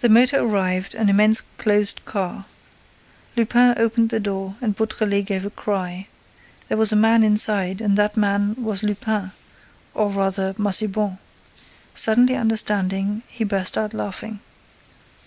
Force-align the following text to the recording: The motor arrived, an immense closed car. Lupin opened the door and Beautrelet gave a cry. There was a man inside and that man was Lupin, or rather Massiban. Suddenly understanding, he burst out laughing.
The 0.00 0.10
motor 0.10 0.38
arrived, 0.40 0.94
an 0.94 1.08
immense 1.08 1.40
closed 1.56 2.04
car. 2.04 2.44
Lupin 3.38 3.72
opened 3.78 4.10
the 4.10 4.20
door 4.20 4.56
and 4.60 4.76
Beautrelet 4.76 5.24
gave 5.24 5.46
a 5.46 5.50
cry. 5.50 6.08
There 6.68 6.76
was 6.76 6.92
a 6.92 6.96
man 6.96 7.22
inside 7.22 7.80
and 7.80 7.96
that 7.96 8.18
man 8.18 8.54
was 8.62 8.82
Lupin, 8.82 9.32
or 9.94 10.10
rather 10.10 10.52
Massiban. 10.58 11.16
Suddenly 11.94 12.36
understanding, 12.36 13.22
he 13.28 13.42
burst 13.44 13.78
out 13.78 13.94
laughing. 13.94 14.40